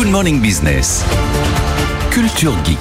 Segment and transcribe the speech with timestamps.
[0.00, 1.04] Good Morning Business.
[2.10, 2.78] Culture Geek.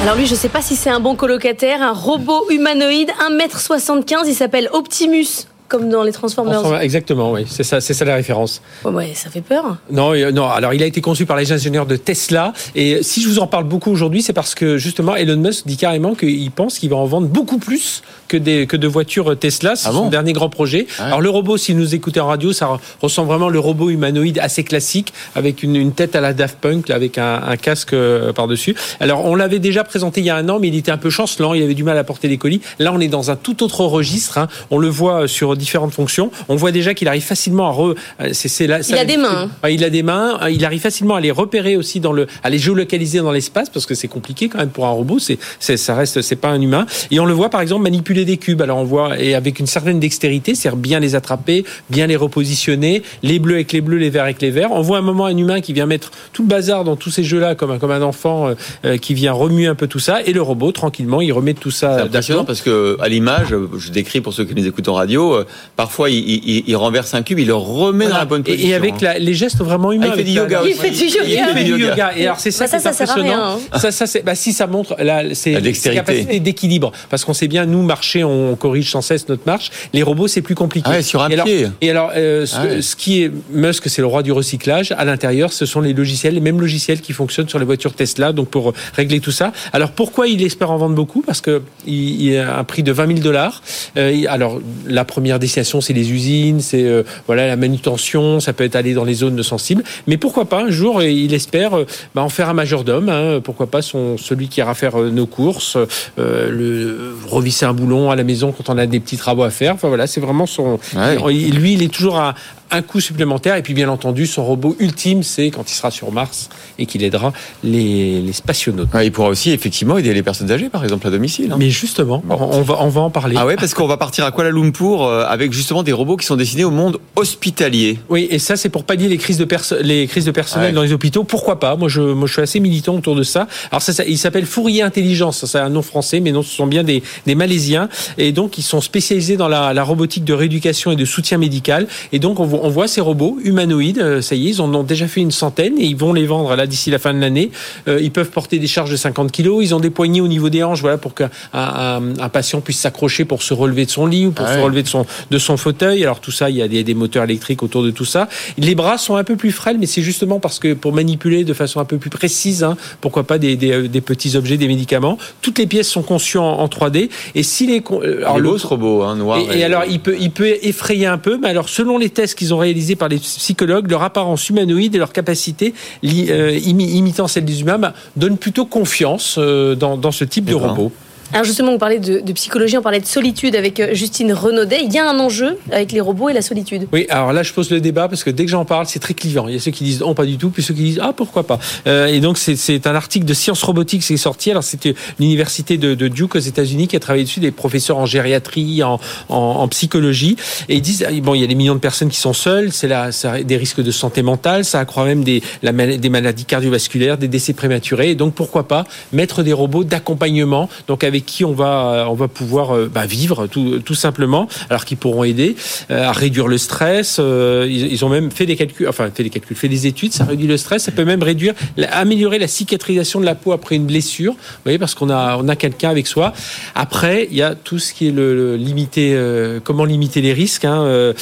[0.00, 4.34] Alors lui, je sais pas si c'est un bon colocataire, un robot humanoïde, 1m75, il
[4.34, 6.82] s'appelle Optimus comme dans les Transformers.
[6.82, 8.60] Exactement, oui, c'est ça, c'est ça la référence.
[8.84, 9.76] ouais, ça fait peur.
[9.90, 10.48] Non, non.
[10.48, 12.52] Alors, il a été conçu par les ingénieurs de Tesla.
[12.74, 15.76] Et si je vous en parle beaucoup aujourd'hui, c'est parce que justement, Elon Musk dit
[15.76, 19.76] carrément qu'il pense qu'il va en vendre beaucoup plus que des que de voitures Tesla.
[19.76, 20.88] C'est ah son dernier grand projet.
[20.98, 24.40] Ah Alors, le robot, si nous écoutez en radio, ça ressemble vraiment le robot humanoïde
[24.40, 28.32] assez classique, avec une, une tête à la Daft Punk, avec un, un casque euh,
[28.32, 28.74] par dessus.
[28.98, 31.10] Alors, on l'avait déjà présenté il y a un an, mais il était un peu
[31.10, 31.54] chancelant.
[31.54, 32.60] Il avait du mal à porter les colis.
[32.80, 34.38] Là, on est dans un tout autre registre.
[34.38, 34.48] Hein.
[34.70, 36.30] On le voit sur différentes fonctions.
[36.48, 37.94] On voit déjà qu'il arrive facilement à re.
[38.20, 38.32] Euh,
[38.66, 39.50] là, il a des mains.
[39.68, 40.38] Il a des mains.
[40.50, 43.86] Il arrive facilement à les repérer aussi dans le, à les géolocaliser dans l'espace parce
[43.86, 45.18] que c'est compliqué quand même pour un robot.
[45.18, 46.86] C'est, c'est ça reste, c'est pas un humain.
[47.10, 48.62] Et on le voit par exemple manipuler des cubes.
[48.62, 53.02] Alors on voit et avec une certaine dextérité, c'est bien les attraper, bien les repositionner,
[53.22, 54.72] les bleus avec les bleus, les verts avec les verts.
[54.72, 57.24] On voit un moment un humain qui vient mettre tout le bazar dans tous ces
[57.24, 60.22] jeux-là comme un, comme un enfant euh, euh, qui vient remuer un peu tout ça
[60.22, 61.96] et le robot tranquillement il remet tout ça.
[61.98, 65.44] C'est impressionnant parce que à l'image, je décris pour ceux qui nous écoutent en radio,
[65.76, 68.68] parfois il, renverse un cube, il le remet dans la bonne position.
[68.68, 69.14] Et, avec hein.
[69.18, 70.08] les gestes vraiment humains.
[70.10, 70.62] Ah, il fait du yoga.
[70.66, 71.24] Il fait du yoga.
[71.26, 72.12] Il fait du yoga.
[72.16, 73.58] Et alors c'est ça, bah, ça, ça impressionnant.
[73.72, 73.78] Hein.
[73.78, 77.66] Ça, ça, bah, si ça montre là, c'est la capacité d'équilibre, parce qu'on sait bien,
[77.66, 79.70] nous marcher, on corrige sans cesse notre marche.
[79.92, 80.88] Les robots, c'est plus compliqué.
[80.90, 81.64] Ah ouais, sur un et pied.
[81.64, 84.92] Alors, et alors, euh, ah ce, qui est Musk, c'est le roi du recyclage.
[84.92, 88.32] À l'intérieur, ce sont les logiciels, les mêmes logiciels qui fonctionnent sur les voitures Tesla,
[88.32, 89.52] donc pour régler tout ça.
[89.72, 91.22] Alors pourquoi il espère en vendre beaucoup?
[91.22, 93.62] Parce que il, a un prix de 20 000 dollars.
[93.96, 98.64] Euh, alors la première destination, c'est les usines, c'est euh, voilà la manutention, ça peut
[98.64, 99.82] être aller dans les zones sensibles.
[100.06, 103.08] Mais pourquoi pas un jour, il espère euh, bah, en faire un majordome.
[103.08, 105.76] Hein, pourquoi pas son, celui qui ira faire nos courses,
[106.16, 109.74] le, revisser un boulon à la maison quand on a des petits travaux à faire.
[109.74, 110.78] Enfin voilà, c'est vraiment son.
[111.26, 112.34] Lui, il est toujours à,
[112.70, 113.56] un coût supplémentaire.
[113.56, 117.02] Et puis, bien entendu, son robot ultime, c'est quand il sera sur Mars et qu'il
[117.02, 117.32] aidera
[117.64, 118.88] les, les spationautes.
[119.02, 121.52] il pourra aussi effectivement aider les personnes âgées, par exemple, à domicile.
[121.52, 121.56] Hein.
[121.58, 123.36] Mais justement, on, va, on va en parler.
[123.38, 126.26] Ah ouais, parce qu'on va partir à Kuala Lumpur euh, avec justement des robots qui
[126.26, 127.98] sont destinés au monde hospitalier.
[128.08, 129.48] Oui, et ça, c'est pour pallier les crises de,
[129.82, 131.24] les crises de personnel dans les hôpitaux.
[131.24, 131.76] Pourquoi pas?
[131.76, 133.48] Moi je, moi, je suis assez militant autour de ça.
[133.70, 135.44] Alors, ça, il s'appelle Fourier Intelligence.
[135.44, 137.88] C'est un nom français, mais non, ce sont bien des, des Malaisiens.
[138.18, 141.86] Et donc, ils sont spécialisés dans la, la robotique de rééducation et de soutien médical.
[142.12, 144.82] Et donc, on, on voit ces robots humanoïdes, euh, ça y est, ils en ont
[144.82, 147.50] déjà fait une centaine et ils vont les vendre là d'ici la fin de l'année.
[147.88, 149.62] Euh, ils peuvent porter des charges de 50 kilos.
[149.62, 153.24] Ils ont des poignées au niveau des hanches, voilà, pour qu'un un, patient puisse s'accrocher
[153.24, 156.02] pour se relever de son lit ou pour se relever de son de son fauteuil.
[156.02, 158.28] Alors tout ça, il y a des, des, moteurs électriques autour de tout ça.
[158.58, 161.54] Les bras sont un peu plus frêles, mais c'est justement parce que pour manipuler de
[161.54, 165.18] façon un peu plus précise, hein, pourquoi pas des, des, des, petits objets, des médicaments.
[165.42, 167.10] Toutes les pièces sont conçues en, 3D.
[167.34, 167.82] Et si les
[168.20, 169.38] alors, le, ce robot, hein, noir.
[169.38, 172.36] Et, et, alors il peut il peut effrayer un peu, mais alors selon les tests
[172.36, 175.74] qu'ils ont réalisés par les psychologues, leur apparence humanoïde et leur capacité
[176.04, 180.54] euh, imitant celle des humains bah, donnent plutôt confiance euh, dans, dans, ce type de
[180.54, 180.92] robot.
[181.32, 184.80] Alors justement, vous parlez de, psychologie, on parlait de solitude avec euh, Justine Renaudet.
[184.82, 186.88] Il y a un enjeu avec les robots et la solitude.
[186.92, 189.14] Oui, alors là, je pose le débat parce que dès que j'en parle, c'est très
[189.14, 189.46] clivant.
[189.46, 191.12] Il y a ceux qui disent non, pas du tout, puis ceux qui disent ah
[191.16, 191.60] pourquoi pas.
[191.86, 194.50] Euh, et donc c'est un article de Science Robotique qui est sorti.
[194.50, 198.82] Alors c'était l'université de, Duke aux États-Unis qui a travaillé dessus, des professeurs en gériatrie,
[198.82, 200.36] en, psychologie,
[200.68, 202.88] et ils disent bon, il y a des millions de personnes qui sont seules, c'est
[202.88, 203.10] là
[203.44, 208.10] des risques de santé mentale, ça accroît même des, des maladies cardiovasculaires, des décès prématurés.
[208.10, 212.28] Et donc pourquoi pas mettre des robots d'accompagnement, donc avec qui on va, on va
[212.28, 215.56] pouvoir euh, bah, vivre tout, tout, simplement, alors qu'ils pourront aider
[215.90, 217.18] euh, à réduire le stress.
[217.18, 220.24] Euh, ils, ont même fait des calculs, enfin fait des calculs, fait des études, ça
[220.24, 221.54] réduit le stress, ça peut même réduire,
[221.90, 224.32] améliorer la cicatrisation de la peau après une blessure.
[224.32, 226.32] Vous voyez, parce qu'on a, on a quelqu'un avec soi.
[226.74, 229.18] Après, il y a tout ce qui est le, limiter,
[229.64, 230.64] comment limiter les risques.
[230.64, 231.12] Il hein,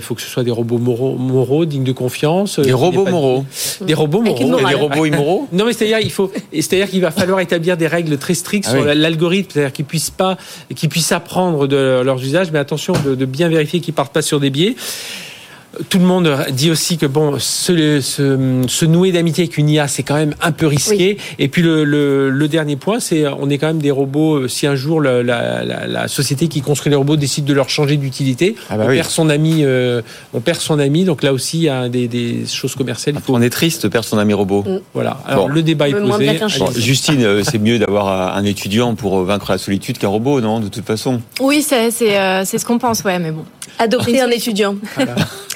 [0.00, 2.58] faut que ce soit des robots moraux, moraux dignes de confiance.
[2.58, 3.44] Des robots moraux.
[3.80, 4.58] Des robots moraux.
[4.68, 5.48] Des robots immoraux.
[5.52, 8.72] Non, mais c'est-à-dire il faut, c'est-à-dire qu'il va falloir établir des règles très strictes ah
[8.72, 13.80] sur l'algorithme, c'est-à-dire qu'ils puissent apprendre de leurs usages, mais attention de, de bien vérifier
[13.80, 14.76] qu'ils partent pas sur des biais.
[15.88, 19.88] Tout le monde dit aussi que bon, se, se, se nouer d'amitié avec une IA,
[19.88, 21.16] c'est quand même un peu risqué.
[21.38, 24.34] Et puis le, le, le dernier point, c'est on est quand même des robots.
[24.34, 27.70] Euh, si un jour la, la, la, société qui construit les robots décide de leur
[27.70, 29.60] changer d'utilité, ah bah on perd son ami.
[29.62, 30.02] Euh,
[30.34, 31.04] on perd son ami.
[31.04, 33.16] Donc là aussi, il y a des, des choses commerciales.
[33.28, 34.64] On est triste de perdre son ami robot.
[34.66, 34.80] Mm.
[34.92, 35.22] Voilà.
[35.26, 36.38] Alors le débat est posé.
[36.76, 40.68] Justine, euh, c'est mieux d'avoir un étudiant pour vaincre la solitude qu'un robot, non De
[40.68, 41.22] toute façon?
[41.40, 43.44] Oui, c'est c'est ce qu'on pense, ouais, mais bon.
[43.78, 44.76] Adopter un étudiant.
[44.96, 45.14] Voilà.